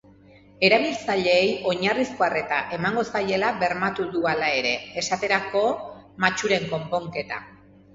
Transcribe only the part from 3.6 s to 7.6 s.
bermatu du hala ere, esaterako matxuren konponketa.